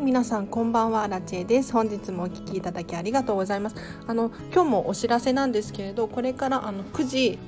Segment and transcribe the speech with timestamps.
[0.00, 1.72] 皆さんこんばんはラチェです。
[1.72, 3.76] 本日もお聞きいただきありがとうございます。
[4.06, 7.38] あの今日もお知らせなんですけれどこれからあの9時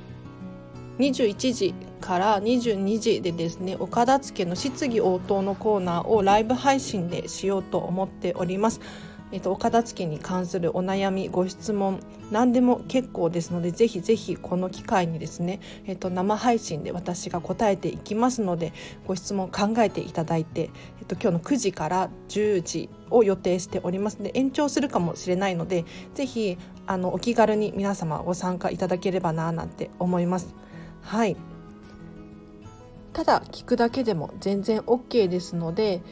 [0.98, 8.80] 21時から22時でですね岡田付の質疑応答のコーナーをライブ配信でしようと思っております。
[9.32, 12.00] えっと、岡田付に関するお悩みご質問
[12.30, 18.72] 何でも結構ですのでぜひぜひこの機会にですね、えっと、生配信で私が答えていきますので
[19.06, 20.70] ご質問考えていただいて、
[21.00, 25.84] えっと、今日の9時から10時を予定しておりますので延長するかもしれないので
[26.14, 26.56] ぜひ
[26.86, 30.54] あのお気軽に皆様ご参加いただければななんて思います。
[31.02, 31.36] はい
[33.12, 36.02] ただ聞くだけでも全然 OK ですので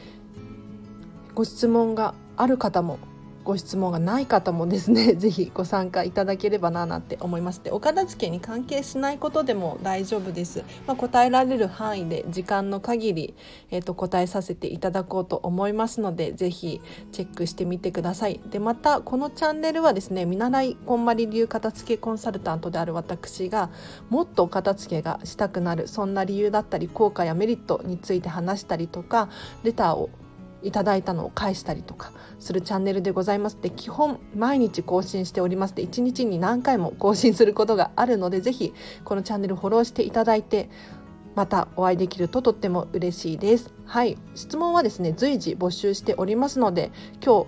[1.35, 2.99] ご質問がある方も
[3.43, 7.61] ご質問がない方もですね 是非ご参加いただければななんて思います。
[7.63, 13.35] でお片付けに関係しないことでも大丈夫です、まあ、答えられる範囲で時間の限り、
[13.69, 18.39] えーと、答えさせていただこうと思いますので是非チェックしてみてください。
[18.49, 23.69] でまたこのチャンネルはですね見習いこんまり流片付けコンサルタントである私が
[24.09, 29.29] もっとお片付けがしたくなるそんな理由だったり効果やメリットについて話したりとか
[29.63, 30.09] レターを
[30.63, 40.69] いただいたのを返したりとかするチャンネルでございますで基本毎日更新しておりますで1日に何回も更新することがあるのでぜひこのチャンネルフォローしていただいて
[41.35, 43.73] またお会いできるととっても嬉しいです。
[43.85, 44.17] はい。
[44.35, 46.91] 質問はですね随時募集しておりますので
[47.25, 47.47] 今日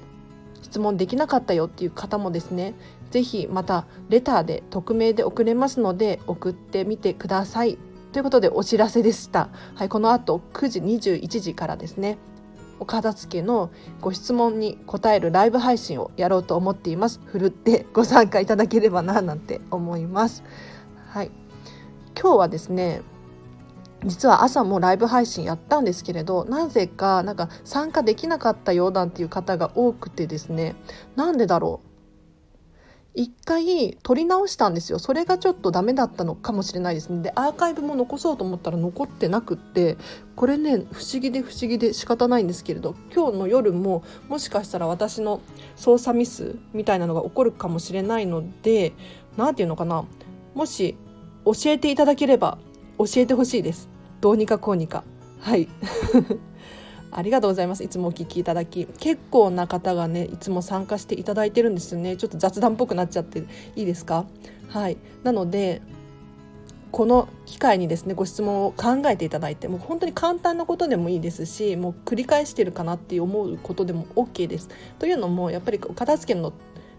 [0.64, 2.74] 質問できなかったよっていう方もですね
[3.12, 7.78] ぜひまたレターで匿名で送れますので送ってみてください。
[8.12, 9.50] ということでお知らせでした。
[9.76, 12.18] はい、この後9時21時からですね。
[12.80, 17.22] お片付けのご質問に答えるライブ配信をやろうと思っています。
[17.26, 20.44] ふるってご参加いただければななんて思います。
[21.08, 21.32] はい。
[22.20, 23.02] 今日はですね
[24.06, 30.76] 実は朝もライブ配信やったんですけれどなぜかなんか参加できなかったようだっていう方が多くてですね
[31.16, 31.95] なんでだろう？
[33.16, 35.00] 一回撮り直したんですよ。
[35.00, 37.22] それがちょっとダメだったのかもしれないですね。
[37.24, 39.98] でアーカイブも残そうと思ったら残ってなくって
[40.36, 45.42] これね不思議で不思議で仕方ないんですけれど今日の夜ももしかしたら私の
[45.78, 48.94] 操作ミスみたいなのが起こるかもしれないので
[49.38, 50.04] 何て言うのかな
[50.54, 50.98] もし
[51.46, 52.58] 教えていただければ
[52.98, 53.90] 教えてほしいです。
[54.20, 55.04] どうにかこうにか。
[55.40, 55.68] はい。
[57.18, 63.40] ありがとうございますいつもお聞きいただき結構な方がねいつも参加していただいてるんですよねちょっと雑談っぽくなっちゃって
[63.76, 64.26] いいですか？
[64.68, 65.82] はいなので
[66.92, 74.70] この機会にですねご質問を考えていただいてもう本当に簡単なことでもいいですしもう繰り返してるかなって思うことでも OK です。
[75.00, 76.54] というのもやっぱり片付けの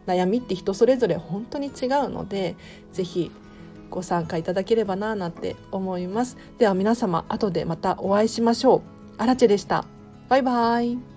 [0.06, 2.56] 悩みって人それぞれ本当に違うので
[2.92, 3.30] 是非
[3.90, 6.36] ご参加いただければななんて思います。
[6.58, 8.82] では皆様後でまたお会いしましょう。
[9.18, 9.86] アラチェでした。
[10.28, 11.15] バイバイ。